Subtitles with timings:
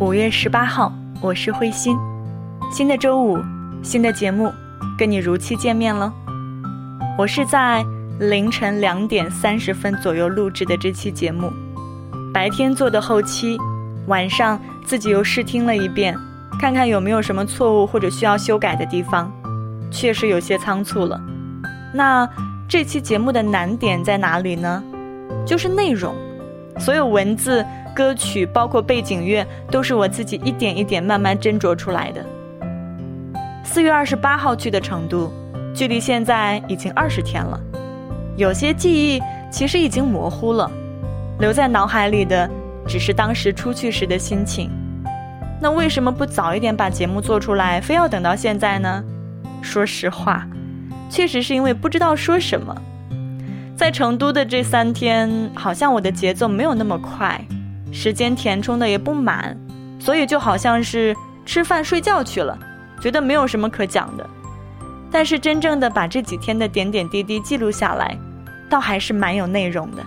[0.00, 1.94] 五月十八号，我是慧心。
[2.72, 3.38] 新的周五，
[3.82, 4.50] 新的节目，
[4.96, 6.10] 跟你如期见面了。
[7.18, 7.84] 我是在
[8.18, 11.52] 凌晨两点三十分左右录制的这期节目，
[12.32, 13.58] 白天做的后期，
[14.06, 16.16] 晚上自己又试听了一遍，
[16.58, 19.30] 看看有没有什么错误或者需要修改的地方。
[19.90, 21.20] 确实有些仓促了。
[21.92, 22.26] 那
[22.66, 24.82] 这期节目的难点在哪里呢？
[25.44, 26.14] 就是内容，
[26.78, 27.62] 所有文字。
[27.94, 32.24] 歌曲包括背景乐，都是我自己一点一点慢慢斟酌出来的。
[33.64, 35.32] 四月二十八号去的成都，
[35.74, 37.60] 距离现在已经二十天了，
[38.36, 40.70] 有些记忆其实已经模糊了，
[41.38, 42.50] 留在脑海里的
[42.86, 44.70] 只是当时出去时的心情。
[45.60, 49.04] 那为什么不早一点把节目做出来，非要等到现在呢？
[49.60, 50.46] 说实话，
[51.10, 52.74] 确实是因为不知道说什么。
[53.76, 57.38] 在成都的这三天，好像我的节奏没有那么快。
[57.92, 59.56] 时间填充的也不满，
[59.98, 62.58] 所以就好像是吃饭睡觉去了，
[63.00, 64.28] 觉得没有什么可讲的。
[65.10, 68.16] 但是真正的把这几天的点点滴滴记录下来，
[68.68, 70.04] 倒还是蛮有内容的。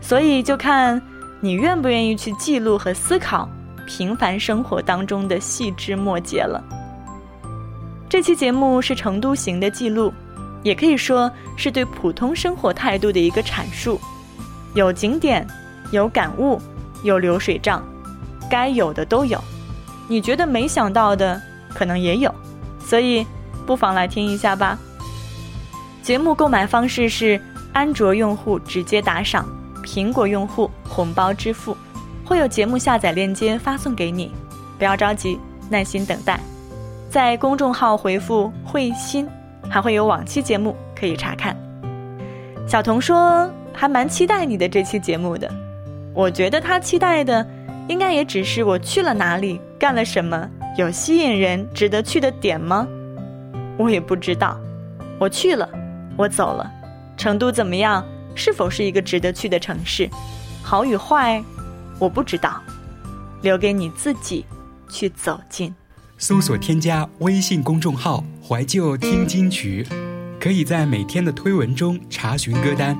[0.00, 1.00] 所以就看
[1.40, 3.48] 你愿不愿意去记录和思考
[3.86, 6.62] 平凡生活当中的细枝末节了。
[8.08, 10.12] 这期节目是成都行的记录，
[10.62, 14.00] 也可以说是对普通生活态度的一个阐述，
[14.74, 15.46] 有景点，
[15.90, 16.60] 有感悟。
[17.02, 17.82] 有流水账，
[18.50, 19.42] 该有的都有，
[20.08, 21.40] 你觉得没想到的
[21.74, 22.34] 可能也有，
[22.84, 23.26] 所以
[23.66, 24.78] 不妨来听一下吧。
[26.02, 27.40] 节目购买方式是
[27.72, 29.44] 安卓用户直接打赏，
[29.82, 31.76] 苹果用户红包支付，
[32.24, 34.32] 会有节目下载链接发送给你，
[34.78, 36.40] 不要着急，耐心等待，
[37.10, 39.28] 在公众号回复“慧心”，
[39.68, 41.56] 还会有往期节目可以查看。
[42.68, 45.65] 小童说还蛮期待你的这期节目的。
[46.16, 47.46] 我觉得他期待的，
[47.88, 50.48] 应该也只是我去了哪里，干了什么，
[50.78, 52.88] 有吸引人、值得去的点吗？
[53.76, 54.58] 我也不知道。
[55.20, 55.68] 我去了，
[56.16, 56.72] 我走了。
[57.18, 58.02] 成都怎么样？
[58.34, 60.08] 是否是一个值得去的城市？
[60.62, 61.44] 好与坏，
[61.98, 62.62] 我不知道。
[63.42, 64.46] 留给你自己
[64.88, 65.74] 去走进。
[66.16, 69.86] 搜索添加微信公众号“怀旧听金曲”，
[70.40, 72.96] 可以在每天的推文中查询歌单。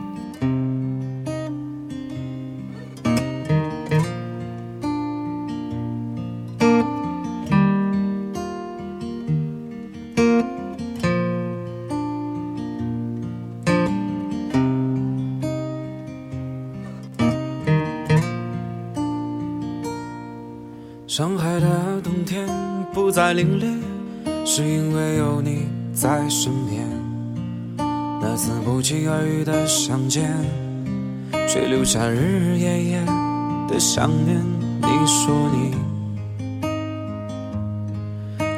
[21.16, 22.46] 上海的冬天
[22.92, 23.80] 不再凛冽，
[24.44, 26.86] 是因为有你在身边。
[28.20, 30.30] 那次不期而遇的相见，
[31.48, 33.00] 却留下日日夜夜
[33.66, 34.36] 的想念。
[34.82, 35.74] 你说你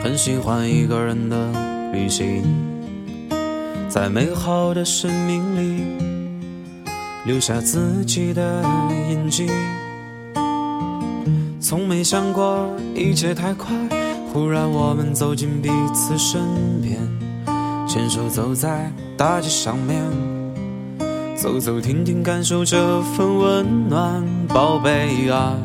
[0.03, 1.37] 很喜欢一个人的
[1.93, 2.43] 旅行，
[3.89, 5.85] 在美好的生命里
[7.25, 8.65] 留下自己的
[9.13, 9.47] 印记。
[11.61, 13.75] 从没想过一切太快，
[14.33, 16.41] 忽然我们走进彼此身
[16.81, 16.97] 边，
[17.87, 20.01] 牵手走在大街上面，
[21.37, 25.57] 走走停停感受这份温暖，宝贝啊，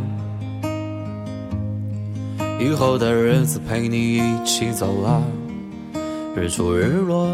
[2.59, 5.21] 以后的日子陪你一起走啊，
[6.35, 7.29] 日出日落，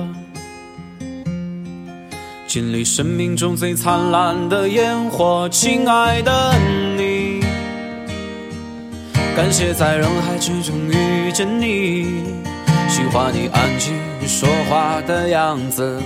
[2.45, 6.88] 经历生命中最灿烂的烟火，亲爱的你。
[9.41, 12.25] 感谢在人海之中遇见你，
[12.89, 13.95] 喜欢你安静
[14.27, 15.97] 说话的样子，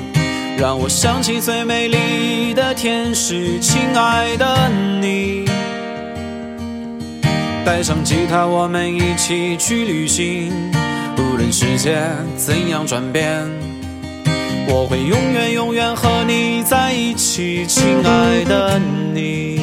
[0.55, 4.69] 让我想起最美丽的天使，亲爱的
[5.01, 5.45] 你。
[7.65, 10.53] 带上吉他，我们一起去旅行，
[11.17, 11.97] 无论世界
[12.37, 13.43] 怎样转变，
[14.67, 18.79] 我会永远永远和你在一起，亲爱的
[19.11, 19.59] 你。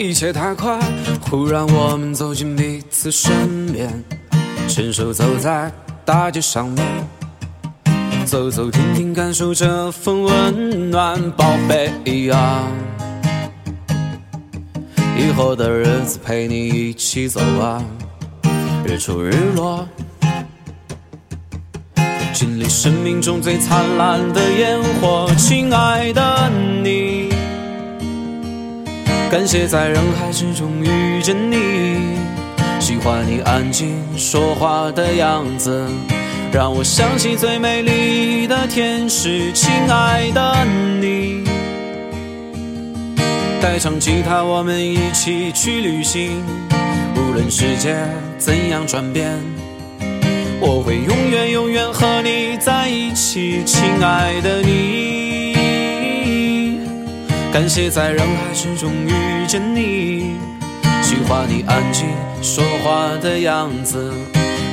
[0.00, 0.80] 一切太快，
[1.20, 4.02] 忽然我们走进彼此身边，
[4.66, 5.70] 牵手走在
[6.06, 6.86] 大街上面，
[8.24, 11.92] 走走停停感受这份温暖，宝贝
[12.28, 12.62] 呀，
[15.18, 17.84] 以后的日子陪你一起走啊，
[18.86, 19.86] 日出日落，
[22.32, 26.39] 经历生命中最灿烂的烟火，亲爱的。
[29.30, 32.18] 感谢在人海之中遇见你，
[32.80, 35.86] 喜欢你安静说话的样子，
[36.52, 40.66] 让我想起最美丽的天使，亲爱的
[41.00, 41.44] 你。
[43.62, 46.42] 带上吉他，我们一起去旅行，
[47.14, 47.96] 无论世界
[48.36, 49.38] 怎样转变，
[50.60, 55.19] 我会永远永远和你在一起，亲爱的你。
[57.52, 60.36] 感谢在人海之中遇见你，
[61.02, 62.06] 喜欢你安静
[62.40, 64.14] 说话的样子，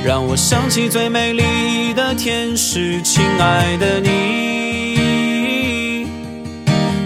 [0.04, 6.06] 让我想起最美丽的天使，亲爱的你。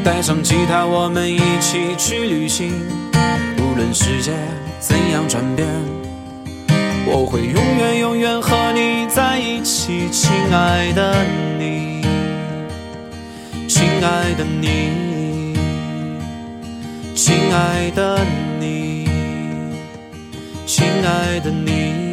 [0.05, 2.75] 带上吉他，我们一起去旅行，
[3.57, 4.31] 无论世界
[4.79, 5.67] 怎样转变，
[7.07, 11.15] 我会永远永远和你在一起，亲爱的
[11.59, 12.03] 你，
[13.67, 15.12] 亲爱的你。
[17.25, 18.19] 亲爱的
[18.59, 19.09] 你，
[20.67, 22.12] 亲爱的你。